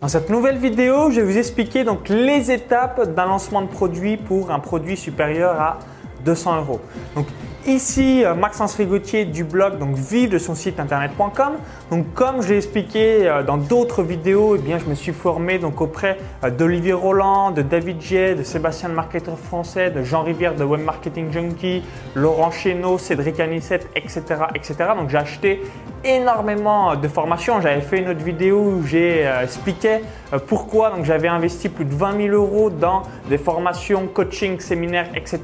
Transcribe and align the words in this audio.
Dans 0.00 0.08
cette 0.08 0.30
nouvelle 0.30 0.56
vidéo, 0.56 1.10
je 1.10 1.20
vais 1.20 1.30
vous 1.30 1.36
expliquer 1.36 1.84
donc 1.84 2.08
les 2.08 2.50
étapes 2.50 3.14
d'un 3.14 3.26
lancement 3.26 3.60
de 3.60 3.66
produit 3.66 4.16
pour 4.16 4.50
un 4.50 4.58
produit 4.58 4.96
supérieur 4.96 5.60
à 5.60 5.78
200 6.24 6.56
euros. 6.56 6.80
Ici, 7.66 8.24
euh, 8.24 8.34
Maxence 8.34 8.76
Rigotier 8.76 9.26
du 9.26 9.44
blog 9.44 9.78
donc 9.78 9.94
vive 9.94 10.30
de 10.30 10.38
son 10.38 10.54
site 10.54 10.80
internet.com. 10.80 11.52
Donc 11.90 12.14
comme 12.14 12.40
je 12.40 12.48
l'ai 12.48 12.56
expliqué 12.56 13.28
euh, 13.28 13.42
dans 13.42 13.58
d'autres 13.58 14.02
vidéos, 14.02 14.56
eh 14.56 14.58
bien 14.58 14.78
je 14.78 14.86
me 14.86 14.94
suis 14.94 15.12
formé 15.12 15.58
donc 15.58 15.82
auprès 15.82 16.16
euh, 16.42 16.48
d'Olivier 16.48 16.94
Roland, 16.94 17.50
de 17.50 17.60
David 17.60 18.00
J, 18.00 18.34
de 18.34 18.42
Sébastien 18.44 18.88
le 18.88 18.94
marketeur 18.94 19.38
français, 19.38 19.90
de 19.90 20.02
Jean 20.02 20.22
Rivière 20.22 20.54
de 20.54 20.64
Web 20.64 20.80
Marketing 20.80 21.30
Junkie, 21.30 21.82
Laurent 22.14 22.50
Chéneau, 22.50 22.96
Cédric 22.96 23.38
Anissette, 23.40 23.90
etc., 23.94 24.22
etc. 24.54 24.76
Donc 24.96 25.10
j'ai 25.10 25.18
acheté 25.18 25.62
énormément 26.02 26.96
de 26.96 27.08
formations. 27.08 27.60
J'avais 27.60 27.82
fait 27.82 27.98
une 27.98 28.08
autre 28.08 28.24
vidéo 28.24 28.56
où 28.56 28.86
j'ai 28.86 29.28
expliqué 29.42 29.98
pourquoi 30.46 30.88
donc 30.90 31.04
j'avais 31.04 31.28
investi 31.28 31.68
plus 31.68 31.84
de 31.84 31.94
20 31.94 32.28
000 32.28 32.34
euros 32.34 32.70
dans 32.70 33.02
des 33.28 33.36
formations, 33.36 34.06
coaching, 34.06 34.60
séminaires, 34.60 35.10
etc. 35.14 35.40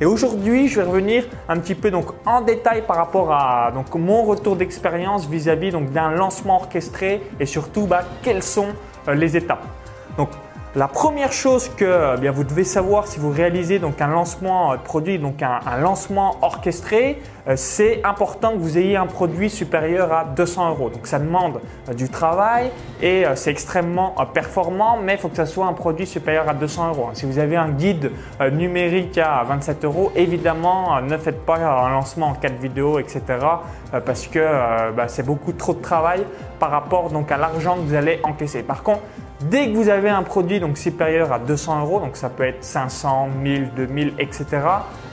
Et 0.00 0.04
aujourd'hui, 0.04 0.68
je 0.68 0.80
vais 0.80 0.86
revenir 0.86 1.24
un 1.50 1.58
petit 1.58 1.74
peu 1.74 1.90
donc 1.90 2.06
en 2.24 2.40
détail 2.42 2.82
par 2.86 2.96
rapport 2.96 3.32
à 3.32 3.72
donc 3.72 3.92
mon 3.96 4.22
retour 4.22 4.54
d'expérience 4.54 5.26
vis-à-vis 5.26 5.72
donc 5.72 5.90
d'un 5.90 6.12
lancement 6.12 6.56
orchestré 6.56 7.22
et 7.40 7.46
surtout 7.46 7.86
bah, 7.86 8.04
quelles 8.22 8.44
sont 8.44 8.68
euh, 9.08 9.14
les 9.14 9.36
étapes. 9.36 9.66
La 10.76 10.86
première 10.86 11.32
chose 11.32 11.68
que 11.68 12.14
eh 12.14 12.20
bien, 12.20 12.30
vous 12.30 12.44
devez 12.44 12.62
savoir 12.62 13.08
si 13.08 13.18
vous 13.18 13.30
réalisez 13.30 13.80
donc 13.80 14.00
un 14.00 14.06
lancement 14.06 14.72
de 14.76 14.78
produit, 14.78 15.18
donc 15.18 15.42
un, 15.42 15.76
lancement 15.78 16.36
orchestré, 16.42 17.20
euh, 17.48 17.54
c'est 17.56 18.00
important 18.04 18.52
que 18.52 18.58
vous 18.58 18.78
ayez 18.78 18.96
un 18.96 19.06
produit 19.06 19.50
supérieur 19.50 20.12
à 20.12 20.24
200 20.24 20.70
euros. 20.70 20.90
Donc 20.90 21.08
ça 21.08 21.18
demande 21.18 21.60
euh, 21.88 21.94
du 21.94 22.08
travail 22.08 22.70
et 23.02 23.26
euh, 23.26 23.34
c'est 23.34 23.50
extrêmement 23.50 24.14
performant, 24.32 24.96
mais 25.02 25.14
il 25.14 25.18
faut 25.18 25.28
que 25.28 25.36
ça 25.36 25.46
soit 25.46 25.66
un 25.66 25.72
produit 25.72 26.06
supérieur 26.06 26.48
à 26.48 26.54
200 26.54 26.90
euros. 26.90 27.08
Si 27.14 27.26
vous 27.26 27.40
avez 27.40 27.56
un 27.56 27.70
guide 27.70 28.12
numérique 28.52 29.18
à 29.18 29.42
27 29.48 29.84
euros, 29.84 30.12
évidemment 30.14 31.00
ne 31.00 31.16
faites 31.16 31.44
pas 31.44 31.56
un 31.56 31.90
lancement 31.90 32.28
en 32.28 32.34
4 32.34 32.54
vidéos, 32.60 33.00
etc. 33.00 33.22
parce 34.04 34.28
que 34.28 34.92
bah, 34.92 35.08
c'est 35.08 35.24
beaucoup 35.24 35.52
trop 35.52 35.74
de 35.74 35.80
travail 35.80 36.24
par 36.58 36.70
rapport 36.70 37.10
donc 37.10 37.32
à 37.32 37.36
l'argent 37.36 37.74
que 37.74 37.80
vous 37.80 37.94
allez 37.94 38.20
encaisser. 38.22 38.62
Par 38.62 38.82
contre, 38.82 39.00
Dès 39.44 39.68
que 39.68 39.74
vous 39.74 39.88
avez 39.88 40.10
un 40.10 40.22
produit 40.22 40.60
donc 40.60 40.76
supérieur 40.76 41.32
à 41.32 41.38
200 41.38 41.80
euros, 41.80 41.98
donc 41.98 42.16
ça 42.16 42.28
peut 42.28 42.44
être 42.44 42.62
500, 42.62 43.28
1000, 43.42 43.70
2000, 43.74 44.12
etc. 44.18 44.44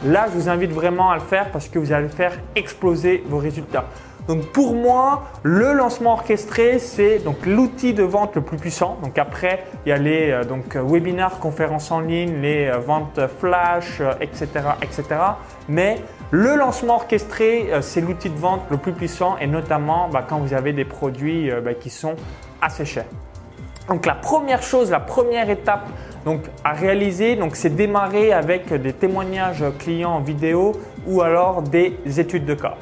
Là, 0.06 0.26
je 0.28 0.38
vous 0.38 0.50
invite 0.50 0.72
vraiment 0.72 1.12
à 1.12 1.16
le 1.16 1.22
faire 1.22 1.50
parce 1.52 1.70
que 1.70 1.80
vous 1.80 1.94
allez 1.94 2.10
faire 2.10 2.34
exploser 2.56 3.24
vos 3.30 3.38
résultats. 3.38 3.86
Donc 4.28 4.52
pour 4.52 4.76
moi, 4.76 5.24
le 5.44 5.72
lancement 5.72 6.14
orchestré, 6.14 6.80
c'est 6.80 7.20
donc 7.20 7.46
l'outil 7.46 7.94
de 7.94 8.04
vente 8.04 8.36
le 8.36 8.42
plus 8.42 8.58
puissant. 8.58 8.98
Donc 9.02 9.18
après, 9.18 9.64
il 9.86 9.90
y 9.90 9.92
a 9.94 9.98
les 9.98 10.32
euh, 10.32 10.44
donc 10.44 10.76
webinars, 10.76 11.40
conférences 11.40 11.90
en 11.92 12.02
ligne, 12.02 12.42
les 12.42 12.68
euh, 12.68 12.80
ventes 12.80 13.22
flash, 13.40 14.02
etc., 14.20 14.48
euh, 14.56 14.72
etc. 14.82 15.06
Mais 15.70 16.02
le 16.32 16.56
lancement 16.56 16.96
orchestré, 16.96 17.70
c'est 17.80 18.02
l'outil 18.02 18.30
de 18.30 18.38
vente 18.38 18.64
le 18.70 18.76
plus 18.76 18.92
puissant 18.92 19.38
et 19.40 19.48
notamment 19.48 20.10
bah, 20.10 20.26
quand 20.28 20.40
vous 20.40 20.54
avez 20.54 20.74
des 20.74 20.84
produits 20.84 21.50
bah, 21.64 21.74
qui 21.74 21.90
sont 21.90 22.16
assez 22.62 22.84
chers. 22.84 23.06
Donc 23.88 24.06
la 24.06 24.16
première 24.16 24.64
chose, 24.64 24.92
la 24.92 25.00
première 25.00 25.50
étape 25.50 25.88
donc, 26.28 26.42
à 26.62 26.74
réaliser, 26.74 27.40
c'est 27.54 27.74
démarrer 27.74 28.34
avec 28.34 28.74
des 28.74 28.92
témoignages 28.92 29.64
clients 29.80 30.12
en 30.12 30.20
vidéo 30.20 30.74
ou 31.06 31.22
alors 31.22 31.62
des 31.62 31.96
études 32.18 32.46
de 32.46 32.54
cas. 32.54 32.76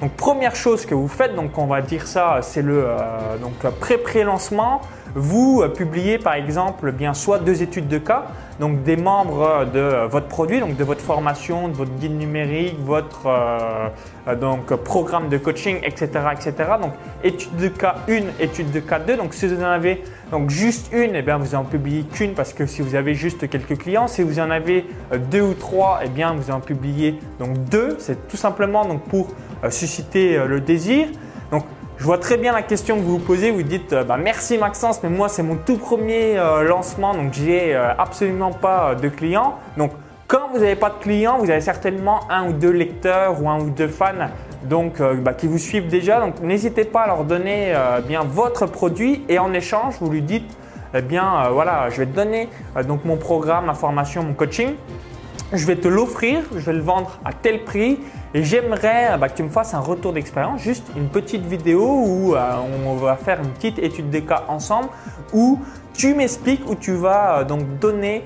Donc 0.00 0.12
première 0.14 0.56
chose 0.56 0.84
que 0.84 0.96
vous 0.96 1.06
faites, 1.06 1.36
donc 1.36 1.56
on 1.58 1.66
va 1.66 1.80
dire 1.80 2.08
ça, 2.08 2.40
c'est 2.42 2.62
le 2.62 2.86
euh, 2.86 3.70
pré-pré-lancement. 3.78 4.80
Vous 5.14 5.62
euh, 5.62 5.68
publiez 5.68 6.18
par 6.18 6.34
exemple 6.34 6.92
bien 6.92 7.14
soit 7.14 7.38
deux 7.38 7.62
études 7.62 7.88
de 7.88 7.98
cas, 7.98 8.26
donc 8.60 8.82
des 8.82 8.96
membres 8.96 9.66
de 9.72 10.06
votre 10.08 10.26
produit, 10.26 10.60
donc 10.60 10.76
de 10.76 10.84
votre 10.84 11.00
formation, 11.00 11.68
de 11.68 11.74
votre 11.74 11.92
guide 11.92 12.16
numérique, 12.18 12.76
votre 12.80 13.26
euh, 13.26 14.34
donc 14.36 14.74
programme 14.76 15.28
de 15.28 15.38
coaching, 15.38 15.78
etc., 15.82 16.08
etc. 16.32 16.52
Donc 16.80 16.92
étude 17.22 17.56
de 17.56 17.68
cas 17.68 17.96
1, 18.08 18.40
étude 18.40 18.70
de 18.70 18.80
cas 18.80 18.98
2. 18.98 19.16
Donc 19.16 19.34
si 19.34 19.46
vous 19.46 19.60
en 19.62 19.66
avez 19.66 20.02
donc 20.30 20.50
juste 20.50 20.92
une, 20.92 21.14
eh 21.14 21.22
bien 21.22 21.38
vous 21.38 21.54
en 21.54 21.64
publiez 21.64 22.02
qu'une 22.02 22.34
parce 22.34 22.52
que 22.52 22.66
si 22.66 22.82
vous 22.82 22.94
avez 22.94 23.14
juste 23.14 23.48
quelques 23.48 23.78
clients, 23.78 24.08
si 24.08 24.22
vous 24.22 24.40
en 24.40 24.50
avez 24.50 24.84
deux 25.30 25.40
ou 25.40 25.54
trois, 25.54 26.00
eh 26.04 26.08
bien 26.08 26.34
vous 26.34 26.50
en 26.50 26.60
publiez 26.60 27.18
donc 27.38 27.56
deux. 27.70 27.96
C'est 27.98 28.28
tout 28.28 28.36
simplement 28.36 28.84
donc 28.84 29.02
pour 29.04 29.28
euh, 29.64 29.70
susciter 29.70 30.36
euh, 30.36 30.46
le 30.46 30.60
désir. 30.60 31.08
Je 31.98 32.04
vois 32.04 32.18
très 32.18 32.36
bien 32.36 32.52
la 32.52 32.62
question 32.62 32.96
que 32.96 33.00
vous 33.00 33.18
vous 33.18 33.24
posez. 33.24 33.50
Vous 33.50 33.64
dites 33.64 33.92
euh, 33.92 34.04
bah, 34.04 34.16
merci 34.16 34.56
Maxence, 34.56 35.02
mais 35.02 35.08
moi 35.08 35.28
c'est 35.28 35.42
mon 35.42 35.56
tout 35.56 35.76
premier 35.76 36.36
lancement, 36.64 37.12
donc 37.12 37.32
j'ai 37.32 37.74
absolument 37.74 38.52
pas 38.52 38.94
de 38.94 39.08
clients. 39.08 39.56
Donc, 39.76 39.90
quand 40.28 40.50
vous 40.52 40.60
n'avez 40.60 40.76
pas 40.76 40.90
de 40.90 41.02
clients, 41.02 41.38
vous 41.38 41.50
avez 41.50 41.60
certainement 41.60 42.20
un 42.30 42.48
ou 42.48 42.52
deux 42.52 42.70
lecteurs 42.70 43.42
ou 43.42 43.48
un 43.48 43.58
ou 43.60 43.70
deux 43.70 43.88
fans 43.88 44.28
donc, 44.64 45.00
bah, 45.00 45.32
qui 45.32 45.46
vous 45.46 45.58
suivent 45.58 45.88
déjà. 45.88 46.20
Donc, 46.20 46.40
n'hésitez 46.40 46.84
pas 46.84 47.02
à 47.02 47.06
leur 47.08 47.24
donner 47.24 47.74
bien 48.06 48.22
votre 48.22 48.66
produit 48.66 49.24
et 49.28 49.38
en 49.38 49.52
échange, 49.52 49.94
vous 50.00 50.10
lui 50.10 50.22
dites 50.22 50.56
eh 50.94 51.02
bien 51.02 51.48
voilà, 51.50 51.88
je 51.90 51.98
vais 51.98 52.06
te 52.06 52.14
donner 52.14 52.48
donc 52.86 53.04
mon 53.04 53.16
programme, 53.16 53.66
ma 53.66 53.74
formation, 53.74 54.22
mon 54.22 54.34
coaching 54.34 54.74
je 55.52 55.64
vais 55.66 55.76
te 55.76 55.88
l'offrir, 55.88 56.40
je 56.52 56.58
vais 56.58 56.74
le 56.74 56.82
vendre 56.82 57.18
à 57.24 57.32
tel 57.32 57.64
prix 57.64 57.98
et 58.34 58.44
j'aimerais 58.44 59.16
bah, 59.18 59.28
que 59.28 59.36
tu 59.36 59.42
me 59.42 59.48
fasses 59.48 59.74
un 59.74 59.80
retour 59.80 60.12
d'expérience, 60.12 60.60
juste 60.60 60.86
une 60.96 61.08
petite 61.08 61.44
vidéo 61.46 61.82
où 61.82 62.34
euh, 62.34 62.52
on 62.86 62.94
va 62.96 63.16
faire 63.16 63.40
une 63.40 63.50
petite 63.50 63.78
étude 63.78 64.10
des 64.10 64.22
cas 64.22 64.44
ensemble 64.48 64.88
où 65.32 65.58
tu 65.94 66.14
m'expliques, 66.14 66.68
où 66.68 66.74
tu 66.74 66.92
vas 66.92 67.38
euh, 67.38 67.44
donc 67.44 67.78
donner 67.78 68.22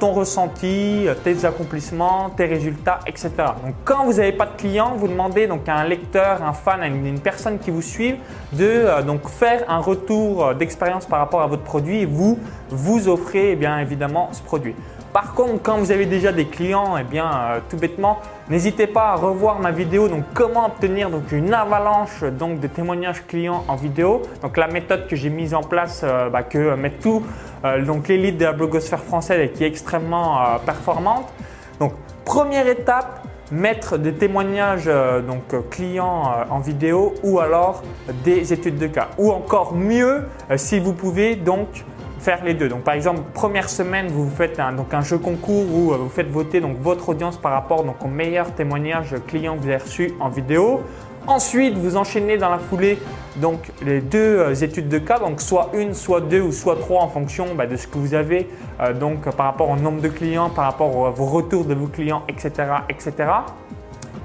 ton 0.00 0.12
ressenti, 0.12 1.06
euh, 1.06 1.14
tes 1.14 1.44
accomplissements, 1.44 2.30
tes 2.30 2.46
résultats, 2.46 2.98
etc. 3.06 3.30
Donc 3.64 3.74
quand 3.84 4.04
vous 4.04 4.14
n'avez 4.14 4.32
pas 4.32 4.46
de 4.46 4.56
client, 4.56 4.94
vous 4.96 5.08
demandez 5.08 5.46
donc 5.46 5.68
à 5.68 5.76
un 5.76 5.84
lecteur, 5.84 6.42
un 6.42 6.52
fan, 6.52 6.82
à 6.82 6.88
une, 6.88 7.20
personne 7.20 7.58
qui 7.58 7.70
vous 7.70 7.82
suit 7.82 8.16
de 8.52 9.02
donc 9.06 9.28
faire 9.28 9.64
un 9.68 9.78
retour 9.78 10.54
d'expérience 10.54 11.06
par 11.06 11.20
rapport 11.20 11.42
à 11.42 11.46
votre 11.46 11.62
produit 11.62 12.00
et 12.00 12.06
vous 12.06 12.38
vous 12.70 13.08
offrez 13.08 13.52
eh 13.52 13.56
bien 13.56 13.78
évidemment 13.78 14.28
ce 14.32 14.42
produit. 14.42 14.74
Par 15.14 15.32
contre, 15.32 15.62
quand 15.62 15.78
vous 15.78 15.92
avez 15.92 16.06
déjà 16.06 16.32
des 16.32 16.46
clients, 16.46 16.96
eh 16.98 17.04
bien, 17.04 17.30
euh, 17.32 17.60
tout 17.70 17.76
bêtement, 17.76 18.18
n'hésitez 18.50 18.88
pas 18.88 19.10
à 19.10 19.14
revoir 19.14 19.60
ma 19.60 19.70
vidéo. 19.70 20.08
Donc, 20.08 20.24
comment 20.34 20.66
obtenir 20.66 21.08
donc 21.08 21.30
une 21.30 21.54
avalanche 21.54 22.24
donc 22.24 22.58
de 22.58 22.66
témoignages 22.66 23.24
clients 23.24 23.62
en 23.68 23.76
vidéo? 23.76 24.22
Donc, 24.42 24.56
la 24.56 24.66
méthode 24.66 25.06
que 25.06 25.14
j'ai 25.14 25.30
mise 25.30 25.54
en 25.54 25.62
place, 25.62 26.00
euh, 26.02 26.30
bah, 26.30 26.42
que 26.42 26.74
met 26.74 26.90
tout 26.90 27.22
euh, 27.64 27.84
donc 27.84 28.08
l'élite 28.08 28.38
de 28.38 28.44
la 28.44 28.52
blogosphère 28.52 28.98
française 29.04 29.40
et 29.40 29.50
qui 29.50 29.62
est 29.62 29.68
extrêmement 29.68 30.58
performante. 30.66 31.32
Donc, 31.78 31.92
première 32.24 32.66
étape, 32.66 33.24
mettre 33.52 33.98
des 33.98 34.14
témoignages 34.14 34.90
donc 35.28 35.70
clients 35.70 36.32
en 36.50 36.58
vidéo 36.58 37.14
ou 37.22 37.38
alors 37.38 37.84
des 38.24 38.52
études 38.52 38.78
de 38.78 38.88
cas. 38.88 39.10
Ou 39.18 39.30
encore 39.30 39.74
mieux, 39.74 40.24
si 40.56 40.80
vous 40.80 40.92
pouvez 40.92 41.36
donc 41.36 41.84
faire 42.24 42.42
les 42.42 42.54
deux. 42.54 42.68
Donc 42.68 42.82
par 42.82 42.94
exemple, 42.94 43.20
première 43.34 43.68
semaine, 43.68 44.08
vous 44.08 44.30
faites 44.30 44.58
un, 44.58 44.72
donc 44.72 44.94
un 44.94 45.02
jeu 45.02 45.18
concours 45.18 45.66
où 45.72 45.92
euh, 45.92 45.98
vous 45.98 46.08
faites 46.08 46.30
voter 46.30 46.60
votre 46.80 47.10
audience 47.10 47.36
par 47.36 47.52
rapport 47.52 47.84
donc, 47.84 48.02
aux 48.02 48.08
meilleurs 48.08 48.52
témoignages 48.54 49.14
clients 49.26 49.56
que 49.56 49.62
vous 49.62 49.68
avez 49.68 49.76
reçus 49.76 50.12
en 50.20 50.30
vidéo. 50.30 50.80
Ensuite, 51.26 51.76
vous 51.76 51.96
enchaînez 51.96 52.36
dans 52.36 52.50
la 52.50 52.58
foulée 52.58 52.98
donc 53.36 53.70
les 53.84 54.00
deux 54.00 54.38
euh, 54.38 54.54
études 54.54 54.88
de 54.88 54.98
cas, 54.98 55.18
donc 55.18 55.42
soit 55.42 55.70
une, 55.74 55.92
soit 55.92 56.22
deux 56.22 56.40
ou 56.40 56.52
soit 56.52 56.76
trois 56.76 57.02
en 57.02 57.08
fonction 57.08 57.54
bah, 57.54 57.66
de 57.66 57.76
ce 57.76 57.86
que 57.86 57.98
vous 57.98 58.14
avez 58.14 58.48
euh, 58.80 58.94
donc 58.94 59.30
par 59.36 59.46
rapport 59.46 59.68
au 59.68 59.76
nombre 59.76 60.00
de 60.00 60.08
clients, 60.08 60.48
par 60.48 60.64
rapport 60.64 61.06
à 61.06 61.10
vos 61.10 61.26
retours 61.26 61.64
de 61.64 61.74
vos 61.74 61.88
clients, 61.88 62.22
etc. 62.28 62.52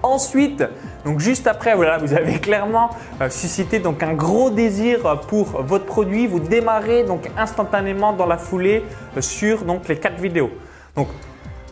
Ensuite, 0.01 0.63
donc 1.03 1.19
juste 1.19 1.45
après, 1.47 1.75
vous 1.75 2.13
avez 2.13 2.39
clairement 2.39 2.89
euh, 3.21 3.29
suscité 3.29 3.79
donc 3.79 4.01
un 4.01 4.13
gros 4.13 4.49
désir 4.49 5.19
pour 5.27 5.61
votre 5.61 5.85
produit. 5.85 6.25
Vous 6.25 6.39
démarrez 6.39 7.03
donc 7.03 7.29
instantanément 7.37 8.13
dans 8.13 8.25
la 8.25 8.37
foulée 8.37 8.83
euh, 9.17 9.21
sur 9.21 9.63
donc 9.63 9.87
les 9.89 9.97
quatre 9.97 10.19
vidéos. 10.19 10.51
Donc 10.95 11.09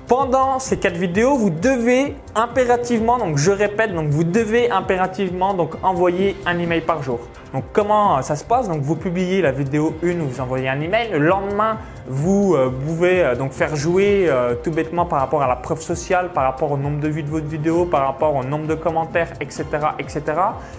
pendant 0.08 0.60
ces 0.60 0.78
quatre 0.78 0.98
vidéos, 0.98 1.36
vous 1.36 1.50
devez 1.50 2.16
impérativement, 2.34 3.18
donc 3.18 3.38
je 3.38 3.52
répète, 3.52 3.94
donc 3.94 4.10
vous 4.10 4.24
devez 4.24 4.72
impérativement 4.72 5.54
donc 5.54 5.76
envoyer 5.84 6.36
un 6.46 6.58
email 6.60 6.82
par 6.82 7.04
jour. 7.04 7.20
Donc 7.58 7.66
comment 7.74 8.22
ça 8.22 8.36
se 8.36 8.44
passe? 8.44 8.68
Donc 8.68 8.82
vous 8.82 8.96
publiez 8.96 9.42
la 9.42 9.52
vidéo 9.52 9.96
1 10.04 10.20
où 10.20 10.28
vous 10.28 10.42
envoyez 10.42 10.70
un 10.70 10.80
email. 10.80 11.10
Le 11.10 11.18
lendemain, 11.18 11.80
vous 12.08 12.54
euh, 12.56 12.70
pouvez 12.70 13.24
euh, 13.24 13.36
donc 13.36 13.52
faire 13.52 13.76
jouer 13.76 14.28
euh, 14.28 14.54
tout 14.64 14.72
bêtement 14.72 15.06
par 15.06 15.20
rapport 15.20 15.42
à 15.42 15.48
la 15.48 15.56
preuve 15.56 15.82
sociale, 15.82 16.30
par 16.34 16.44
rapport 16.44 16.72
au 16.72 16.78
nombre 16.78 17.00
de 17.00 17.08
vues 17.08 17.24
de 17.24 17.30
votre 17.30 17.48
vidéo, 17.48 17.86
par 17.86 18.06
rapport 18.06 18.36
au 18.36 18.44
nombre 18.44 18.68
de 18.68 18.76
commentaires, 18.76 19.34
etc. 19.42 19.66
etc. 20.00 20.22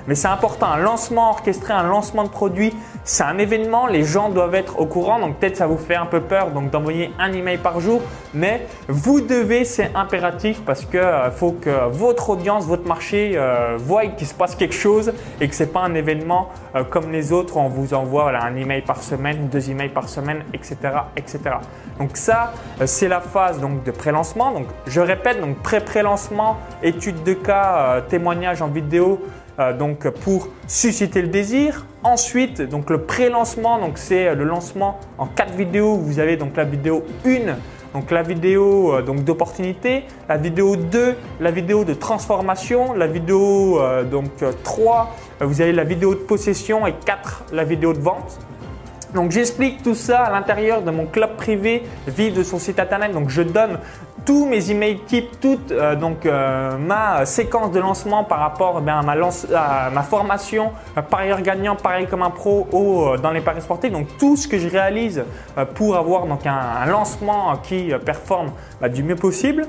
Mais 0.07 0.15
c'est 0.15 0.29
important, 0.29 0.67
un 0.67 0.79
lancement 0.79 1.31
orchestré, 1.31 1.75
un 1.75 1.83
lancement 1.83 2.25
de 2.25 2.29
produit, 2.29 2.73
c'est 3.05 3.25
un 3.25 3.39
événement, 3.39 3.87
les 3.87 4.05
gens 4.05 4.31
doivent 4.31 4.55
être 4.55 4.81
au 4.81 4.87
courant. 4.87 5.19
Donc 5.19 5.37
peut-être 5.37 5.57
ça 5.57 5.67
vous 5.67 5.77
fait 5.77 5.97
un 5.97 6.07
peu 6.07 6.21
peur 6.21 6.49
d'envoyer 6.51 7.11
un 7.19 7.33
email 7.33 7.59
par 7.59 7.81
jour, 7.81 8.01
mais 8.33 8.67
vous 8.89 9.21
devez, 9.21 9.65
c'est 9.65 9.91
impératif 9.95 10.63
parce 10.65 10.85
que 10.85 11.03
faut 11.35 11.53
que 11.53 11.89
votre 11.91 12.31
audience, 12.31 12.65
votre 12.65 12.87
marché 12.87 13.33
euh, 13.35 13.77
qu'il 14.17 14.27
se 14.27 14.35
passe 14.35 14.55
quelque 14.55 14.75
chose 14.75 15.13
et 15.41 15.49
que 15.49 15.55
ce 15.55 15.65
n'est 15.65 15.69
pas 15.69 15.81
un 15.81 15.95
événement 15.95 16.49
euh, 16.75 16.85
comme 16.85 17.11
les 17.11 17.33
autres 17.33 17.57
on 17.57 17.69
vous 17.69 17.95
envoie 17.95 18.31
un 18.37 18.57
email 18.57 18.83
par 18.83 19.03
semaine, 19.03 19.49
deux 19.49 19.71
emails 19.71 19.91
par 19.91 20.09
semaine, 20.09 20.43
etc. 20.53 20.77
etc. 21.17 21.41
Donc 21.99 22.17
ça, 22.17 22.53
euh, 22.81 22.87
c'est 22.87 23.09
la 23.09 23.21
phase 23.21 23.61
donc, 23.61 23.85
de 23.85 23.91
pré-lancement. 23.91 24.53
Donc 24.53 24.67
je 24.87 25.01
répète, 25.01 25.39
pré-pré-lancement, 25.63 26.59
étude 26.83 27.23
de 27.23 27.35
cas, 27.35 28.03
témoignage 28.09 28.63
en 28.63 28.69
vidéo, 28.69 29.21
donc 29.79 30.09
pour 30.09 30.49
susciter 30.69 31.21
le 31.21 31.29
désir. 31.29 31.85
Ensuite, 32.05 32.63
donc 32.63 32.91
le 32.91 33.03
pré-lancement, 33.03 33.79
donc 33.81 33.99
c'est 33.99 34.35
le 34.35 34.45
lancement 34.45 35.01
en 35.19 35.27
quatre 35.27 35.55
vidéos. 35.55 35.97
Vous 35.97 36.21
avez 36.21 36.37
donc 36.37 36.57
la 36.57 36.65
vidéo 36.65 37.05
1 37.27 37.57
donc 37.99 38.13
la 38.13 38.23
vidéo 38.23 38.95
euh, 38.95 39.03
d'opportunité, 39.03 40.05
la 40.29 40.37
vidéo 40.37 40.77
2, 40.77 41.17
la 41.41 41.51
vidéo 41.51 41.85
de 41.85 41.95
transformation, 41.95 42.93
la 42.93 43.09
vidéo 43.09 43.81
euh, 43.81 44.05
donc 44.05 44.31
3, 44.63 45.17
euh, 45.43 45.45
vous 45.45 45.61
avez 45.61 45.73
la 45.73 45.83
vidéo 45.83 46.15
de 46.15 46.21
possession 46.21 46.87
et 46.87 46.95
4, 47.05 47.47
la 47.53 47.65
vidéo 47.65 47.93
de 47.93 47.99
vente. 47.99 48.39
Donc 49.15 49.31
j'explique 49.31 49.83
tout 49.83 49.95
ça 49.95 50.25
à 50.25 50.31
l'intérieur 50.31 50.83
de 50.83 50.91
mon 50.91 51.07
club 51.07 51.37
privé 51.37 51.83
Vive 52.07 52.37
de 52.37 52.43
son 52.43 52.59
site 52.59 52.79
internet. 52.79 53.13
Donc 53.13 53.31
je 53.31 53.43
donne 53.43 53.79
tous 54.29 54.45
mes 54.45 54.71
emails 54.71 55.01
types, 55.07 55.41
toute 55.41 55.73
euh, 55.73 55.97
donc 55.97 56.27
euh, 56.27 56.77
ma 56.77 57.25
séquence 57.25 57.73
de 57.73 57.81
lancement 57.81 58.25
par 58.25 58.41
rapport 58.41 58.83
eh 58.85 58.91
à, 58.91 59.91
ma 59.91 60.03
formation 60.03 60.73
euh, 60.97 61.03
parieur 61.03 61.41
gagnant, 61.41 61.77
pareil 61.77 62.07
comme 62.07 62.23
un 62.23 62.29
pro 62.29 62.67
au, 62.71 63.17
dans 63.17 63.31
les 63.31 63.41
paris 63.41 63.63
sportifs. 63.63 63.91
Donc 63.91 64.07
tout 64.19 64.37
ce 64.37 64.47
que 64.47 64.59
je 64.59 64.69
réalise 64.69 65.25
pour 65.75 65.97
avoir 65.97 66.27
donc 66.27 66.47
un, 66.47 66.85
lancement 66.87 67.57
qui 67.63 67.91
performe 68.05 68.53
bah, 68.81 68.91
du 68.91 69.03
mieux 69.03 69.17
possible. 69.17 69.67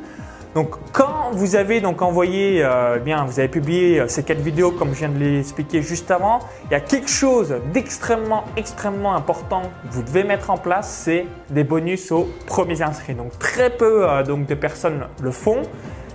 Donc 0.55 0.75
quand 0.93 1.31
vous 1.33 1.55
avez 1.55 1.79
donc 1.79 2.01
envoyé, 2.01 2.63
euh, 2.63 2.95
eh 2.97 2.99
bien 2.99 3.23
vous 3.25 3.39
avez 3.39 3.49
publié 3.49 3.99
euh, 3.99 4.07
ces 4.07 4.23
quatre 4.23 4.39
vidéos 4.39 4.71
comme 4.71 4.93
je 4.93 4.99
viens 4.99 5.09
de 5.09 5.19
l'expliquer 5.19 5.83
juste 5.83 6.09
avant, 6.09 6.39
il 6.65 6.71
y 6.71 6.75
a 6.75 6.79
quelque 6.79 7.09
chose 7.09 7.55
d'extrêmement 7.71 8.45
extrêmement 8.57 9.15
important 9.15 9.61
que 9.61 9.93
vous 9.93 10.01
devez 10.01 10.23
mettre 10.23 10.49
en 10.49 10.57
place, 10.57 11.01
c'est 11.03 11.27
des 11.51 11.63
bonus 11.63 12.11
aux 12.11 12.27
premiers 12.47 12.81
inscrits. 12.81 13.13
Donc 13.13 13.37
très 13.37 13.69
peu 13.69 14.09
euh, 14.09 14.23
donc 14.23 14.47
de 14.47 14.55
personnes 14.55 15.05
le 15.21 15.31
font. 15.31 15.61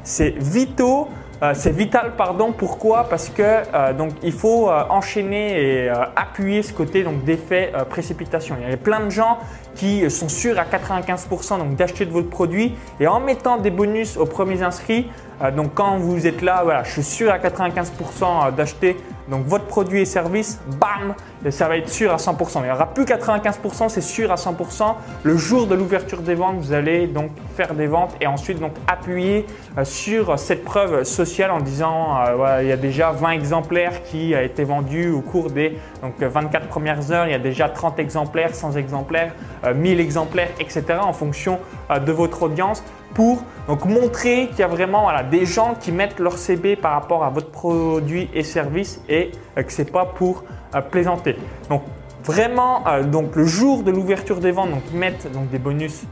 C'est 0.03 0.35
vitaux 0.37 1.09
euh, 1.45 1.53
c'est 1.55 1.73
vital, 1.73 2.13
pardon. 2.17 2.53
Pourquoi? 2.57 3.05
Parce 3.09 3.29
que 3.29 3.43
euh, 3.43 3.93
il 4.23 4.33
faut 4.33 4.71
euh, 4.71 4.83
enchaîner 4.89 5.61
et 5.61 5.89
appuyer 6.17 6.63
ce 6.63 6.73
côté 6.73 7.03
donc 7.03 7.25
d'effet 7.25 7.73
précipitation. 7.91 8.57
Il 8.63 8.71
y 8.71 8.73
a 8.73 8.77
plein 8.77 9.01
de 9.01 9.11
gens 9.11 9.39
qui 9.75 10.09
sont 10.11 10.29
sûrs 10.29 10.59
à 10.59 10.65
95% 10.65 11.59
donc 11.59 11.77
d'acheter 11.77 12.07
de 12.07 12.13
votre 12.13 12.31
produit 12.31 12.75
et 13.01 13.07
en 13.07 13.21
mettant 13.21 13.59
des 13.59 13.71
bonus 13.71 14.17
aux 14.17 14.27
premiers 14.27 14.63
inscrits. 14.63 15.09
donc 15.57 15.75
quand 15.75 15.99
vous 15.99 16.27
êtes 16.27 16.43
là, 16.43 16.61
voilà, 16.63 16.85
je 16.85 16.93
suis 16.93 17.03
sûr 17.03 17.33
à 17.33 17.39
95% 17.39 18.55
d'acheter 18.55 18.97
donc 19.29 19.47
votre 19.47 19.65
produit 19.65 20.01
et 20.01 20.05
service, 20.05 20.61
bam, 20.79 21.15
ça 21.51 21.69
va 21.69 21.77
être 21.77 21.89
sûr 21.89 22.13
à 22.13 22.17
100%. 22.17 22.61
Il 22.61 22.63
n'y 22.65 22.71
aura 22.71 22.87
plus 22.87 23.05
95%, 23.05 23.89
c'est 23.89 24.01
sûr 24.01 24.31
à 24.31 24.35
100%. 24.35 24.95
Le 25.23 25.37
jour 25.37 25.67
de 25.67 25.75
l'ouverture 25.75 26.21
des 26.21 26.35
ventes, 26.35 26.57
vous 26.59 26.73
allez 26.73 27.07
donc 27.07 27.31
faire 27.57 27.75
des 27.75 27.87
ventes 27.87 28.15
et 28.21 28.27
ensuite 28.27 28.61
donc 28.61 28.73
appuyer 28.87 29.47
euh, 29.79 29.85
sur 29.85 30.39
cette 30.39 30.65
preuve 30.65 31.05
sociale 31.05 31.51
en 31.51 31.61
disant 31.61 32.19
euh, 32.27 32.59
il 32.63 32.69
y 32.69 32.73
a 32.73 32.77
déjà 32.77 33.13
20 33.13 33.31
exemplaires 33.31 34.03
qui 34.05 34.35
a 34.35 34.43
été 34.43 34.65
vendus 34.65 35.11
au 35.11 35.21
cours 35.21 35.51
des 35.51 35.79
donc, 36.03 36.21
24 36.21 36.69
premières 36.69 37.11
heures, 37.11 37.27
il 37.27 37.33
y 37.33 37.35
a 37.35 37.39
déjà 37.39 37.69
30 37.69 37.99
exemplaires, 37.99 38.55
100 38.55 38.73
exemplaires, 38.73 39.33
1000 39.75 39.99
euh, 39.99 40.03
exemplaires, 40.03 40.51
etc. 40.61 40.85
en 41.01 41.13
fonction 41.13 41.59
de 42.05 42.13
votre 42.13 42.43
audience 42.43 42.83
pour 43.15 43.45
donc, 43.69 43.87
montrer 43.87 44.49
qu'il 44.49 44.59
y 44.59 44.63
a 44.63 44.67
vraiment 44.67 45.09
des 45.31 45.47
gens 45.47 45.75
qui 45.81 45.93
mettent 45.93 46.19
leur 46.19 46.37
CB 46.37 46.77
par 46.77 46.93
rapport 46.93 47.25
à 47.25 47.31
votre 47.31 47.51
produit 47.51 48.29
et 48.35 48.43
service 48.43 49.01
et 49.09 49.24
euh, 49.57 49.63
que 49.63 49.73
ce 49.73 49.83
n'est 49.83 49.91
pas 49.91 50.07
pour 50.07 50.45
euh, 50.75 50.81
plaisanter. 50.81 51.37
Donc 51.69 51.83
vraiment, 52.25 52.87
euh, 52.89 53.03
donc, 53.03 53.37
le 53.37 53.45
jour 53.45 53.83
de 53.83 53.91
l'ouverture 53.91 54.41
des 54.41 54.51
ventes, 54.51 54.71
donc, 54.71 54.93
mettre 54.93 55.29
donc, 55.31 55.51
des 55.51 55.59
bonus 55.59 56.03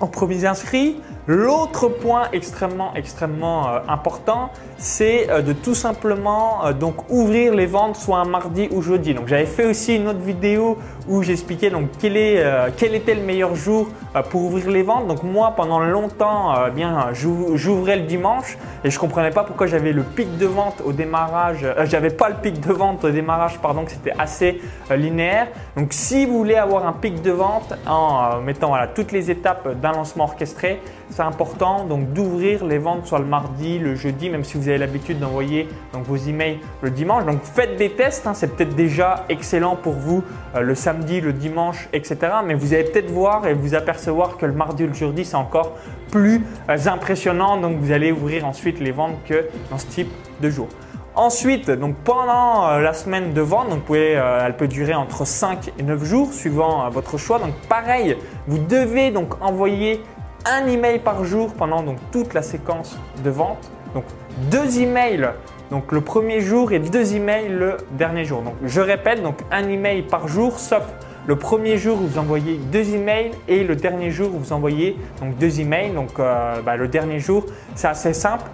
en 0.00 0.08
premiers 0.08 0.44
inscrits. 0.44 0.96
L'autre 1.28 1.88
point 1.88 2.28
extrêmement 2.32 2.94
extrêmement 2.94 3.68
euh, 3.68 3.78
important, 3.88 4.50
c'est 4.78 5.28
euh, 5.28 5.42
de 5.42 5.52
tout 5.52 5.74
simplement 5.74 6.64
euh, 6.64 6.72
donc 6.72 7.10
ouvrir 7.10 7.52
les 7.52 7.66
ventes 7.66 7.96
soit 7.96 8.18
un 8.18 8.24
mardi 8.24 8.68
ou 8.70 8.80
jeudi. 8.80 9.12
Donc 9.12 9.26
j'avais 9.26 9.46
fait 9.46 9.66
aussi 9.66 9.96
une 9.96 10.06
autre 10.06 10.20
vidéo 10.20 10.78
où 11.08 11.24
j'expliquais 11.24 11.70
donc 11.70 11.88
quel, 11.98 12.16
est, 12.16 12.44
quel 12.76 12.94
était 12.96 13.14
le 13.14 13.22
meilleur 13.22 13.54
jour 13.54 13.88
pour 14.30 14.42
ouvrir 14.42 14.70
les 14.70 14.82
ventes. 14.82 15.06
Donc 15.06 15.22
moi 15.22 15.52
pendant 15.56 15.78
longtemps 15.78 16.52
bien 16.74 17.10
j'ouvrais 17.12 17.96
le 17.96 18.02
dimanche 18.02 18.58
et 18.82 18.90
je 18.90 18.98
comprenais 18.98 19.30
pas 19.30 19.44
pourquoi 19.44 19.68
j'avais 19.68 19.92
le 19.92 20.02
pic 20.02 20.36
de 20.36 20.46
vente 20.46 20.82
au 20.84 20.92
démarrage. 20.92 21.64
j'avais 21.84 22.10
pas 22.10 22.28
le 22.28 22.34
pic 22.34 22.58
de 22.58 22.72
vente 22.72 23.04
au 23.04 23.10
démarrage 23.10 23.60
pardon 23.60 23.84
c'était 23.86 24.14
assez 24.18 24.60
linéaire. 24.90 25.46
Donc 25.76 25.92
si 25.92 26.26
vous 26.26 26.38
voulez 26.38 26.56
avoir 26.56 26.88
un 26.88 26.92
pic 26.92 27.22
de 27.22 27.30
vente 27.30 27.72
en 27.86 28.40
mettant 28.40 28.68
voilà 28.68 28.88
toutes 28.88 29.12
les 29.12 29.30
étapes 29.30 29.80
d'un 29.80 29.92
lancement 29.92 30.24
orchestré, 30.24 30.80
c'est 31.10 31.22
important 31.22 31.84
donc 31.84 32.12
d'ouvrir 32.12 32.64
les 32.64 32.78
ventes 32.78 33.06
soit 33.06 33.18
le 33.18 33.26
mardi, 33.26 33.78
le 33.78 33.94
jeudi, 33.94 34.28
même 34.28 34.44
si 34.44 34.56
vous 34.56 34.68
avez 34.68 34.78
l'habitude 34.78 35.18
d'envoyer 35.18 35.68
donc 35.92 36.04
vos 36.04 36.16
emails 36.16 36.58
le 36.82 36.90
dimanche. 36.90 37.24
Donc 37.24 37.42
faites 37.42 37.76
des 37.76 37.90
tests, 37.90 38.26
hein, 38.26 38.34
c'est 38.34 38.56
peut-être 38.56 38.74
déjà 38.74 39.24
excellent 39.28 39.76
pour 39.76 39.94
vous 39.94 40.24
euh, 40.54 40.60
le 40.60 40.74
samedi, 40.74 41.20
le 41.20 41.32
dimanche, 41.32 41.88
etc. 41.92 42.18
Mais 42.44 42.54
vous 42.54 42.74
allez 42.74 42.84
peut-être 42.84 43.10
voir 43.10 43.46
et 43.46 43.54
vous 43.54 43.74
apercevoir 43.74 44.36
que 44.36 44.46
le 44.46 44.52
mardi 44.52 44.84
ou 44.84 44.88
le 44.88 44.94
jeudi 44.94 45.24
c'est 45.24 45.36
encore 45.36 45.72
plus 46.10 46.42
euh, 46.68 46.76
impressionnant. 46.86 47.56
Donc 47.56 47.78
vous 47.78 47.92
allez 47.92 48.12
ouvrir 48.12 48.46
ensuite 48.46 48.80
les 48.80 48.92
ventes 48.92 49.16
que 49.24 49.46
dans 49.70 49.78
ce 49.78 49.86
type 49.86 50.10
de 50.40 50.50
jour. 50.50 50.68
Ensuite, 51.14 51.70
donc 51.70 51.96
pendant 52.04 52.68
euh, 52.68 52.80
la 52.80 52.92
semaine 52.92 53.32
de 53.32 53.40
vente, 53.40 53.70
donc 53.70 53.84
pouvez, 53.84 54.12
elle 54.12 54.56
peut 54.56 54.68
durer 54.68 54.94
entre 54.94 55.24
5 55.24 55.72
et 55.78 55.82
9 55.82 56.04
jours 56.04 56.32
suivant 56.32 56.90
votre 56.90 57.16
choix. 57.16 57.38
Donc 57.38 57.54
pareil, 57.68 58.18
vous 58.46 58.58
devez 58.58 59.10
donc 59.10 59.40
envoyer 59.40 60.02
un 60.46 60.66
email 60.66 60.98
par 60.98 61.24
jour 61.24 61.52
pendant 61.54 61.82
donc 61.82 61.98
toute 62.12 62.34
la 62.34 62.42
séquence 62.42 62.98
de 63.24 63.30
vente. 63.30 63.70
Donc 63.94 64.04
deux 64.50 64.80
emails 64.80 65.30
donc 65.70 65.90
le 65.90 66.00
premier 66.00 66.40
jour 66.40 66.72
et 66.72 66.78
deux 66.78 67.14
emails 67.14 67.48
le 67.48 67.76
dernier 67.92 68.24
jour. 68.24 68.42
Donc 68.42 68.54
je 68.64 68.80
répète, 68.80 69.22
donc 69.22 69.38
un 69.50 69.68
email 69.68 70.02
par 70.02 70.28
jour, 70.28 70.58
sauf 70.58 70.84
le 71.26 71.36
premier 71.36 71.76
jour 71.76 71.96
vous 71.96 72.18
envoyez 72.18 72.56
deux 72.70 72.94
emails 72.94 73.32
et 73.48 73.64
le 73.64 73.74
dernier 73.74 74.12
jour 74.12 74.30
vous 74.30 74.52
envoyez 74.52 74.96
donc 75.20 75.36
deux 75.38 75.60
emails. 75.60 75.90
Donc 75.90 76.20
euh, 76.20 76.62
bah, 76.62 76.76
le 76.76 76.86
dernier 76.86 77.18
jour, 77.18 77.46
c'est 77.74 77.88
assez 77.88 78.12
simple 78.12 78.44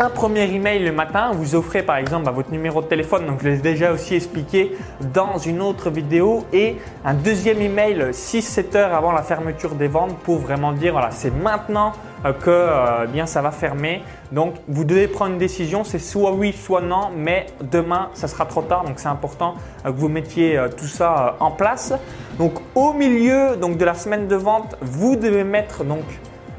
un 0.00 0.10
premier 0.10 0.44
email 0.44 0.84
le 0.84 0.92
matin, 0.92 1.32
vous 1.32 1.56
offrez 1.56 1.82
par 1.82 1.96
exemple 1.96 2.30
votre 2.30 2.52
numéro 2.52 2.80
de 2.80 2.86
téléphone, 2.86 3.26
donc 3.26 3.42
je 3.42 3.48
l'ai 3.48 3.56
déjà 3.56 3.90
aussi 3.92 4.14
expliqué 4.14 4.76
dans 5.12 5.38
une 5.38 5.60
autre 5.60 5.90
vidéo, 5.90 6.44
et 6.52 6.76
un 7.04 7.14
deuxième 7.14 7.60
email 7.60 8.10
6-7 8.12 8.76
heures 8.76 8.94
avant 8.94 9.10
la 9.10 9.22
fermeture 9.22 9.74
des 9.74 9.88
ventes 9.88 10.16
pour 10.18 10.38
vraiment 10.38 10.72
dire 10.72 10.92
voilà, 10.92 11.10
c'est 11.10 11.34
maintenant 11.34 11.92
euh, 12.24 12.32
que 12.32 12.48
euh, 12.48 13.06
bien 13.06 13.26
ça 13.26 13.42
va 13.42 13.50
fermer. 13.50 14.02
Donc 14.30 14.54
vous 14.68 14.84
devez 14.84 15.08
prendre 15.08 15.32
une 15.32 15.38
décision, 15.38 15.82
c'est 15.82 15.98
soit 15.98 16.32
oui, 16.32 16.52
soit 16.52 16.80
non, 16.80 17.10
mais 17.16 17.46
demain 17.60 18.10
ça 18.14 18.28
sera 18.28 18.46
trop 18.46 18.62
tard, 18.62 18.84
donc 18.84 19.00
c'est 19.00 19.08
important 19.08 19.54
euh, 19.84 19.90
que 19.90 19.96
vous 19.96 20.08
mettiez 20.08 20.60
tout 20.76 20.86
ça 20.86 21.34
en 21.40 21.50
place. 21.50 21.92
Donc 22.38 22.54
au 22.76 22.92
milieu 22.92 23.56
donc, 23.56 23.76
de 23.78 23.84
la 23.84 23.94
semaine 23.94 24.28
de 24.28 24.36
vente, 24.36 24.76
vous 24.80 25.16
devez 25.16 25.42
mettre 25.42 25.82
donc 25.82 26.04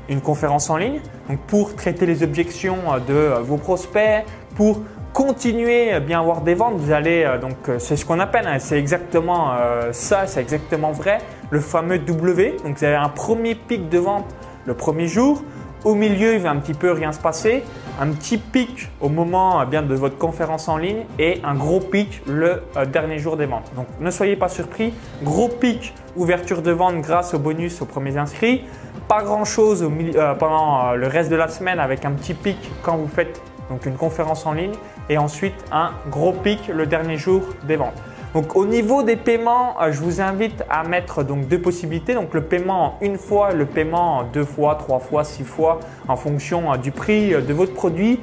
une 0.09 0.21
conférence 0.21 0.69
en 0.69 0.77
ligne 0.77 0.99
donc 1.29 1.39
pour 1.41 1.75
traiter 1.75 2.05
les 2.05 2.23
objections 2.23 2.77
euh, 2.87 2.99
de 2.99 3.13
euh, 3.13 3.39
vos 3.41 3.57
prospects, 3.57 4.25
pour 4.55 4.81
continuer 5.13 5.91
à 5.91 5.99
bien 5.99 6.19
avoir 6.19 6.41
des 6.41 6.53
ventes, 6.53 6.75
vous 6.77 6.91
allez 6.91 7.23
euh, 7.23 7.37
donc 7.37 7.55
c'est 7.77 7.95
ce 7.95 8.05
qu'on 8.05 8.19
appelle, 8.19 8.47
hein, 8.47 8.59
c'est 8.59 8.77
exactement 8.77 9.51
ça, 9.91 10.27
c'est 10.27 10.41
exactement 10.41 10.91
vrai, 10.91 11.19
le 11.49 11.59
fameux 11.59 11.99
W. 11.99 12.57
Donc 12.63 12.77
vous 12.77 12.83
avez 12.83 12.95
un 12.95 13.09
premier 13.09 13.55
pic 13.55 13.89
de 13.89 13.99
vente 13.99 14.25
le 14.65 14.73
premier 14.73 15.07
jour, 15.07 15.43
au 15.83 15.95
milieu 15.95 16.33
il 16.33 16.41
va 16.41 16.51
un 16.51 16.57
petit 16.57 16.73
peu 16.73 16.91
rien 16.91 17.11
se 17.11 17.19
passer, 17.19 17.63
un 17.99 18.07
petit 18.07 18.37
pic 18.37 18.89
au 19.01 19.09
moment 19.09 19.65
bien 19.65 19.81
de 19.81 19.95
votre 19.95 20.17
conférence 20.17 20.67
en 20.67 20.77
ligne 20.77 21.05
et 21.17 21.41
un 21.43 21.55
gros 21.55 21.79
pic 21.79 22.21
le 22.27 22.63
dernier 22.91 23.17
jour 23.17 23.37
des 23.37 23.45
ventes. 23.45 23.71
Donc 23.75 23.87
ne 23.99 24.11
soyez 24.11 24.35
pas 24.35 24.49
surpris, 24.49 24.93
gros 25.23 25.47
pic 25.47 25.93
ouverture 26.15 26.61
de 26.61 26.71
vente 26.71 27.01
grâce 27.01 27.33
au 27.33 27.39
bonus 27.39 27.81
aux 27.81 27.85
premiers 27.85 28.17
inscrits 28.17 28.63
pas 29.09 29.23
grand 29.23 29.43
chose 29.43 29.83
euh, 29.83 30.35
pendant 30.35 30.91
euh, 30.91 30.95
le 30.95 31.07
reste 31.07 31.31
de 31.31 31.35
la 31.35 31.47
semaine 31.47 31.79
avec 31.79 32.05
un 32.05 32.11
petit 32.11 32.35
pic 32.35 32.57
quand 32.83 32.95
vous 32.95 33.07
faites 33.07 33.41
donc 33.71 33.87
une 33.87 33.95
conférence 33.95 34.45
en 34.45 34.53
ligne 34.53 34.75
et 35.09 35.17
ensuite 35.17 35.55
un 35.71 35.93
gros 36.11 36.31
pic 36.31 36.67
le 36.67 36.85
dernier 36.85 37.17
jour 37.17 37.41
des 37.63 37.75
ventes. 37.75 37.99
Donc 38.35 38.55
au 38.55 38.67
niveau 38.67 39.01
des 39.01 39.15
paiements, 39.15 39.81
euh, 39.81 39.91
je 39.91 39.99
vous 39.99 40.21
invite 40.21 40.63
à 40.69 40.83
mettre 40.83 41.23
donc 41.23 41.47
deux 41.47 41.59
possibilités. 41.59 42.13
Donc 42.13 42.35
le 42.35 42.41
paiement 42.41 42.99
une 43.01 43.17
fois, 43.17 43.51
le 43.51 43.65
paiement 43.65 44.25
deux 44.31 44.45
fois, 44.45 44.75
trois 44.75 44.99
fois, 44.99 45.23
six 45.23 45.43
fois 45.43 45.79
en 46.07 46.15
fonction 46.15 46.77
du 46.77 46.91
prix 46.91 47.31
de 47.31 47.53
votre 47.53 47.73
produit. 47.73 48.19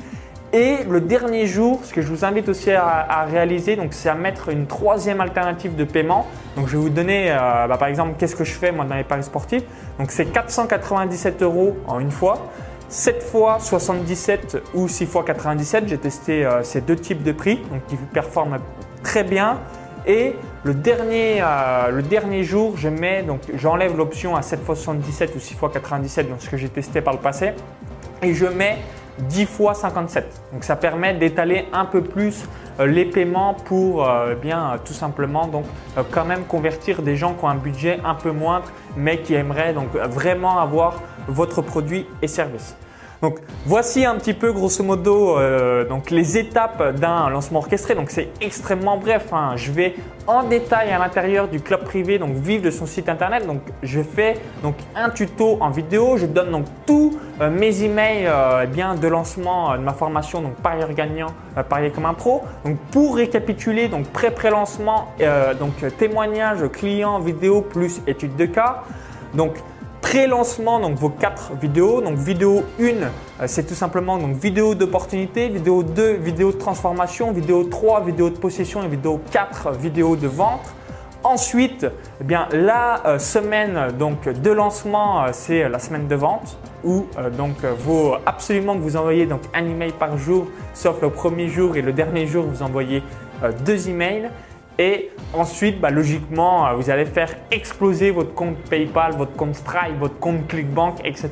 Et 0.53 0.79
le 0.89 1.01
dernier 1.01 1.47
jour, 1.47 1.81
ce 1.83 1.93
que 1.93 2.01
je 2.01 2.09
vous 2.09 2.25
invite 2.25 2.49
aussi 2.49 2.71
à, 2.71 3.27
réaliser, 3.31 3.79
c'est 3.91 4.09
à 4.09 4.15
mettre 4.15 4.49
une 4.49 4.67
troisième 4.67 5.21
alternative 5.21 5.75
de 5.75 5.85
paiement. 5.85 6.27
Donc, 6.57 6.69
je 6.69 6.77
vais 6.77 6.83
vous 6.83 6.89
donner, 6.89 7.31
euh, 7.31 7.67
bah, 7.67 7.77
par 7.77 7.89
exemple, 7.89 8.15
qu'est-ce 8.19 8.37
que 8.37 8.45
je 8.45 8.53
fais 8.53 8.73
moi 8.73 8.85
dans 8.85 8.95
les 8.95 9.05
paris 9.05 9.25
sportifs. 9.25 9.65
Donc, 9.99 10.11
c'est 10.11 10.27
497 10.27 11.43
euros 11.43 11.77
en 11.87 11.99
une 11.99 12.11
fois. 12.11 12.51
7 12.89 13.23
fois 13.23 13.59
77 13.59 14.59
ou 14.75 14.87
6 14.89 15.07
fois 15.07 15.25
97. 15.25 15.89
J'ai 15.89 15.99
testé 15.99 16.47
euh, 16.47 16.63
ces 16.63 16.81
deux 16.81 16.97
types 16.97 17.25
de 17.25 17.33
prix 17.33 17.57
donc 17.71 17.85
qui 17.89 17.97
performent 17.97 18.59
très 19.03 19.25
bien. 19.25 19.59
Et 20.07 20.35
le 20.63 20.73
dernier, 20.73 21.39
euh, 21.43 21.91
le 21.91 22.03
dernier 22.03 22.45
jour, 22.45 22.77
je 22.77 22.89
j'enlève 23.55 23.97
l'option 23.97 24.37
à 24.37 24.43
7 24.43 24.63
fois 24.63 24.77
77 24.77 25.35
ou 25.35 25.41
6 25.41 25.55
fois 25.55 25.71
97 25.73 26.29
donc 26.29 26.41
ce 26.41 26.49
que 26.49 26.57
j'ai 26.57 26.69
testé 26.69 27.01
par 27.01 27.15
le 27.15 27.19
passé 27.19 27.53
et 28.23 28.33
je 28.33 28.47
mets 28.47 28.79
10 29.19 29.47
fois 29.47 29.75
57. 29.75 30.41
Donc 30.53 30.65
ça 30.65 30.77
permet 30.77 31.15
d'étaler 31.15 31.67
un 31.73 31.85
peu 31.85 32.03
plus 32.03 32.45
euh, 32.81 32.87
les 32.87 33.05
paiements 33.05 33.55
pour 33.55 34.07
bien 34.41 34.79
tout 34.85 34.93
simplement 34.93 35.47
donc 35.47 35.65
quand 36.11 36.25
même 36.25 36.45
convertir 36.45 37.03
des 37.03 37.17
gens 37.17 37.35
qui 37.35 37.45
ont 37.45 37.49
un 37.49 37.55
budget 37.55 37.99
un 38.05 38.15
peu 38.15 38.31
moindre 38.31 38.71
mais 38.97 39.19
qui 39.19 39.35
aimeraient 39.35 39.73
donc 39.73 39.89
vraiment 39.95 40.59
avoir 40.59 41.01
votre 41.29 41.63
produit 41.63 42.07
et 42.23 42.29
service. 42.29 42.77
Donc 43.23 43.39
voici 43.65 44.05
un 44.05 44.17
petit 44.17 44.35
peu 44.35 44.53
grosso 44.53 44.83
modo 44.85 45.39
euh, 45.39 45.85
donc 45.85 46.11
les 46.11 46.37
étapes 46.37 46.97
d'un 46.97 47.31
lancement 47.31 47.61
orchestré. 47.61 47.95
Donc 47.95 48.11
c'est 48.11 48.29
extrêmement 48.41 48.97
bref. 48.99 49.33
Hein. 49.33 49.53
Je 49.57 49.73
vais 49.73 49.95
en 50.27 50.43
détail 50.43 50.91
à 50.91 50.99
l'intérieur 50.99 51.49
du 51.49 51.61
club 51.61 51.85
privé 51.85 52.19
donc 52.19 52.35
vivre 52.35 52.63
de 52.63 52.71
son 52.71 52.87
site 52.87 53.09
internet. 53.09 53.47
Donc 53.47 53.63
je 53.83 54.01
fais 54.03 54.35
donc 54.63 54.75
un 54.95 55.11
tuto 55.11 55.57
en 55.61 55.71
vidéo. 55.71 56.17
Je 56.17 56.27
donne 56.27 56.51
donc 56.51 56.67
tous 56.85 57.19
euh, 57.41 57.51
mes 57.51 57.83
emails 57.83 58.27
euh, 58.27 58.63
eh 58.65 58.67
bien 58.67 58.95
de 58.95 59.09
lancement 59.09 59.77
de 59.77 59.83
ma 59.83 59.93
formation 59.93 60.43
donc 60.43 60.55
parieur 60.57 60.93
gagnant 60.93 61.29
parier 61.69 61.91
comme 61.91 62.07
un 62.07 62.15
pro. 62.15 62.43
Donc 62.65 62.77
pour 62.91 63.17
récapituler 63.17 63.89
donc 63.89 64.07
pré 64.09 64.31
pré 64.31 64.51
lancement 64.51 65.09
donc 65.59 65.73
témoignage 65.97 66.59
client 66.71 67.19
vidéo 67.19 67.63
plus 67.63 68.03
étude 68.07 68.37
de 68.37 68.47
cas. 68.47 68.83
Donc 69.35 69.55
pré-lancement, 70.01 70.81
donc 70.81 70.97
vos 70.97 71.09
quatre 71.09 71.53
vidéos. 71.61 72.01
Donc 72.01 72.17
vidéo 72.17 72.65
1, 72.81 72.85
euh, 72.85 73.09
c'est 73.47 73.65
tout 73.65 73.75
simplement 73.75 74.19
donc 74.19 74.37
vidéo 74.37 74.75
d'opportunité, 74.75 75.49
vidéo 75.49 75.83
2, 75.83 76.13
vidéo 76.15 76.53
de 76.53 76.59
transformation, 76.59 77.33
vidéo 77.33 77.65
3, 77.65 78.05
vidéo 78.05 78.31
de 78.31 78.37
possession 78.37 78.83
et 78.83 78.89
vidéo 78.89 79.21
4, 79.31 79.73
vidéo 79.73 80.17
de 80.17 80.27
vente. 80.29 80.75
Ensuite, 81.25 81.87
eh 82.21 82.25
bien, 82.25 82.49
la 82.53 83.05
euh, 83.07 83.19
semaine 83.19 83.89
donc, 83.99 84.29
de 84.29 84.51
lancement, 84.51 85.25
euh, 85.25 85.29
c'est 85.33 85.69
la 85.69 85.79
semaine 85.79 86.07
de 86.07 86.15
vente 86.15 86.57
où 86.85 87.07
donc 87.37 87.65
vaut 87.81 88.15
absolument 88.27 88.75
que 88.75 88.81
vous 88.81 88.97
envoyez 88.97 89.27
donc, 89.27 89.41
un 89.55 89.65
email 89.65 89.91
par 89.91 90.17
jour, 90.19 90.47
sauf 90.73 91.03
le 91.03 91.11
premier 91.11 91.49
jour 91.49 91.77
et 91.77 91.83
le 91.83 91.93
dernier 91.93 92.29
jour, 92.29 92.45
vous 92.45 92.63
envoyez 92.63 93.03
deux 93.65 93.89
emails. 93.89 94.31
Et 94.79 95.11
ensuite, 95.33 95.81
bah, 95.81 95.91
logiquement, 95.91 96.67
euh, 96.67 96.75
vous 96.75 96.91
allez 96.91 97.07
faire 97.07 97.35
exploser 97.51 98.11
votre 98.11 98.35
compte 98.35 98.57
PayPal, 98.69 99.13
votre 99.13 99.33
compte 99.33 99.55
Stripe, 99.55 99.99
votre 99.99 100.19
compte 100.19 100.47
ClickBank, 100.49 101.01
etc. 101.05 101.31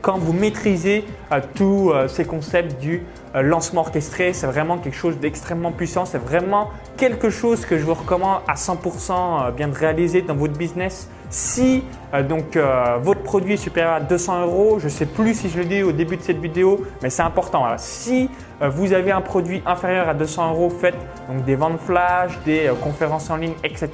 Quand 0.00 0.16
vous 0.16 0.32
maîtrisez 0.32 1.04
euh, 1.30 1.40
tous 1.54 1.90
euh, 1.90 2.08
ces 2.08 2.24
concepts 2.24 2.80
du 2.80 3.02
lancement 3.34 3.82
orchestré, 3.82 4.32
c'est 4.32 4.46
vraiment 4.48 4.78
quelque 4.78 4.96
chose 4.96 5.18
d'extrêmement 5.18 5.70
puissant. 5.70 6.04
C'est 6.04 6.18
vraiment 6.18 6.70
quelque 7.00 7.30
chose 7.30 7.64
que 7.64 7.78
je 7.78 7.84
vous 7.84 7.94
recommande 7.94 8.42
à 8.46 8.56
100% 8.56 9.54
bien 9.54 9.68
de 9.68 9.74
réaliser 9.74 10.20
dans 10.20 10.34
votre 10.34 10.52
business 10.52 11.08
si 11.30 11.84
euh, 12.12 12.22
donc 12.22 12.56
euh, 12.56 12.98
votre 13.00 13.22
produit 13.22 13.54
est 13.54 13.56
supérieur 13.56 13.94
à 13.94 14.00
200 14.00 14.42
euros, 14.42 14.78
je 14.80 14.86
ne 14.86 14.90
sais 14.90 15.06
plus 15.06 15.34
si 15.34 15.48
je 15.48 15.58
le 15.58 15.64
dis 15.64 15.82
au 15.82 15.92
début 15.92 16.16
de 16.16 16.22
cette 16.22 16.40
vidéo, 16.40 16.84
mais 17.02 17.08
c'est 17.08 17.22
important. 17.22 17.64
Si 17.78 18.28
euh, 18.60 18.68
vous 18.68 18.92
avez 18.92 19.12
un 19.12 19.20
produit 19.20 19.62
inférieur 19.64 20.08
à 20.08 20.14
200 20.14 20.50
euros, 20.50 20.68
faites 20.68 20.96
donc 21.28 21.44
des 21.44 21.54
ventes 21.54 21.80
flash, 21.80 22.32
des 22.44 22.70
conférences 22.82 23.30
en 23.30 23.36
ligne, 23.36 23.54
etc. 23.64 23.88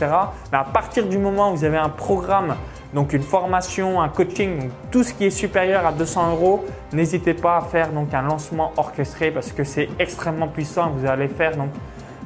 Mais 0.51 0.59
à 0.59 0.65
partir 0.65 1.07
du 1.07 1.19
moment 1.19 1.53
où 1.53 1.57
vous 1.57 1.65
avez 1.65 1.77
un 1.77 1.91
programme, 1.91 2.57
donc 2.95 3.13
une 3.13 3.23
formation, 3.23 4.01
un 4.01 4.09
coaching, 4.09 4.71
tout 4.91 5.03
ce 5.03 5.13
qui 5.13 5.27
est 5.27 5.31
supérieur 5.31 5.87
à 5.87 5.93
200 5.93 6.31
euros, 6.31 6.65
n'hésitez 6.93 7.35
pas 7.35 7.59
à 7.59 7.61
faire 7.61 7.91
donc 7.91 8.15
un 8.15 8.23
lancement 8.23 8.73
orchestré 8.79 9.31
parce 9.31 9.53
que 9.53 9.63
c'est 9.63 9.91
extrêmement 9.99 10.49
puissant. 10.49 10.91
Vous 10.97 11.07
allez 11.07 11.29
faire 11.29 11.57
donc 11.57 11.69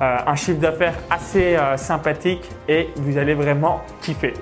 un 0.01 0.35
chiffre 0.35 0.59
d'affaires 0.59 0.95
assez 1.11 1.57
sympathique 1.77 2.49
et 2.69 2.89
vous 2.97 3.19
allez 3.19 3.35
vraiment 3.35 3.83
kiffer. 4.01 4.33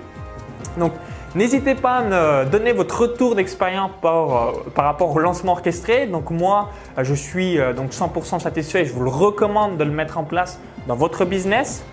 Donc, 0.78 0.92
n'hésitez 1.34 1.74
pas 1.74 1.96
à 1.96 2.02
me 2.02 2.44
donner 2.50 2.72
votre 2.72 3.02
retour 3.02 3.34
d'expérience 3.34 3.90
par, 4.00 4.48
euh, 4.48 4.52
par, 4.74 4.84
rapport 4.84 5.14
au 5.14 5.18
lancement 5.18 5.52
orchestré. 5.52 6.06
Donc, 6.06 6.30
moi, 6.30 6.70
euh, 6.96 7.04
je 7.04 7.14
suis 7.14 7.58
euh, 7.58 7.72
donc 7.72 7.92
100% 7.92 8.40
satisfait. 8.40 8.84
Je 8.84 8.92
vous 8.92 9.02
le 9.02 9.10
recommande 9.10 9.76
de 9.76 9.84
le 9.84 9.90
mettre 9.90 10.18
en 10.18 10.24
place 10.24 10.60
dans 10.86 10.96
votre 10.96 11.24
business. 11.24 11.84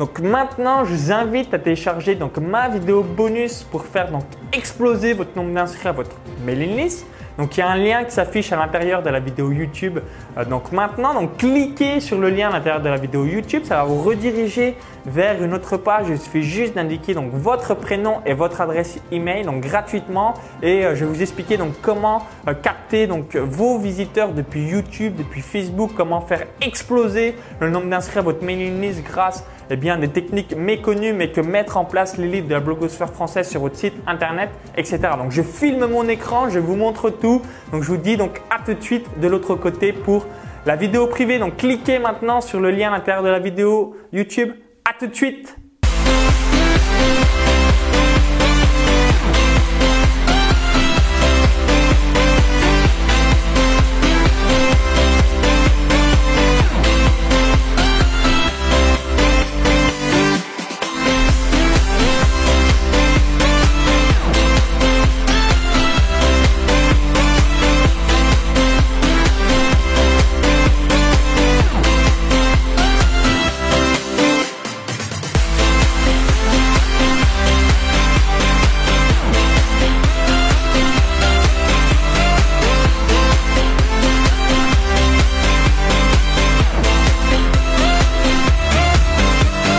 Donc 0.00 0.18
maintenant, 0.18 0.84
je 0.84 0.92
vous 0.92 1.12
invite 1.12 1.54
à 1.54 1.58
télécharger 1.60 2.16
donc 2.16 2.38
ma 2.38 2.68
vidéo 2.68 3.04
bonus 3.04 3.62
pour 3.62 3.84
faire 3.84 4.10
donc 4.10 4.24
exploser 4.52 5.12
votre 5.12 5.36
nombre 5.36 5.54
d'inscrits 5.54 5.86
à 5.88 5.92
votre 5.92 6.16
mailing 6.44 6.76
list. 6.76 7.06
Donc 7.38 7.56
il 7.56 7.60
y 7.60 7.62
a 7.62 7.68
un 7.68 7.76
lien 7.76 8.04
qui 8.04 8.12
s'affiche 8.12 8.52
à 8.52 8.56
l'intérieur 8.56 9.02
de 9.02 9.10
la 9.10 9.20
vidéo 9.20 9.50
YouTube. 9.50 9.98
Euh, 10.38 10.44
donc 10.44 10.72
maintenant, 10.72 11.14
donc 11.14 11.36
cliquez 11.36 12.00
sur 12.00 12.18
le 12.18 12.30
lien 12.30 12.48
à 12.48 12.52
l'intérieur 12.52 12.82
de 12.82 12.88
la 12.88 12.96
vidéo 12.96 13.24
YouTube, 13.24 13.62
ça 13.64 13.76
va 13.76 13.84
vous 13.84 14.02
rediriger 14.02 14.76
vers 15.06 15.42
une 15.42 15.54
autre 15.54 15.76
page. 15.76 16.06
Il 16.08 16.18
suffit 16.18 16.42
juste 16.42 16.74
d'indiquer 16.74 17.14
votre 17.32 17.74
prénom 17.74 18.20
et 18.24 18.34
votre 18.34 18.60
adresse 18.60 18.98
email 19.10 19.44
donc 19.44 19.62
gratuitement 19.62 20.34
et 20.62 20.84
euh, 20.84 20.94
je 20.94 21.04
vais 21.04 21.10
vous 21.10 21.22
expliquer 21.22 21.56
donc 21.56 21.74
comment 21.82 22.26
euh, 22.48 22.54
capter 22.54 23.06
donc 23.06 23.36
vos 23.36 23.78
visiteurs 23.78 24.32
depuis 24.32 24.62
YouTube, 24.62 25.14
depuis 25.16 25.40
Facebook, 25.40 25.90
comment 25.96 26.20
faire 26.20 26.46
exploser 26.60 27.36
le 27.60 27.70
nombre 27.70 27.86
d'inscrits 27.86 28.18
à 28.18 28.22
votre 28.22 28.44
mailing 28.44 28.80
list 28.80 29.02
grâce 29.04 29.44
eh 29.70 29.76
bien, 29.76 29.98
des 29.98 30.08
techniques 30.08 30.56
méconnues 30.56 31.12
mais 31.12 31.30
que 31.30 31.40
mettre 31.40 31.76
en 31.76 31.84
place 31.84 32.16
l'élite 32.18 32.48
de 32.48 32.54
la 32.54 32.60
blogosphère 32.60 33.10
française 33.10 33.48
sur 33.48 33.60
votre 33.60 33.76
site 33.76 33.94
internet, 34.06 34.50
etc. 34.76 35.00
Donc 35.18 35.30
je 35.30 35.42
filme 35.42 35.86
mon 35.86 36.08
écran, 36.08 36.48
je 36.48 36.58
vous 36.58 36.76
montre 36.76 37.10
tout. 37.10 37.42
Donc 37.72 37.82
je 37.82 37.88
vous 37.88 37.96
dis 37.96 38.16
donc 38.16 38.40
à 38.50 38.62
tout 38.64 38.74
de 38.74 38.82
suite 38.82 39.06
de 39.20 39.28
l'autre 39.28 39.54
côté 39.54 39.92
pour 39.92 40.26
la 40.66 40.76
vidéo 40.76 41.06
privée. 41.06 41.38
Donc 41.38 41.56
cliquez 41.56 41.98
maintenant 41.98 42.40
sur 42.40 42.60
le 42.60 42.70
lien 42.70 42.88
à 42.88 42.92
l'intérieur 42.92 43.22
de 43.22 43.28
la 43.28 43.38
vidéo 43.38 43.96
YouTube. 44.12 44.52
À 44.84 44.92
tout 44.98 45.06
de 45.06 45.14
suite 45.14 45.56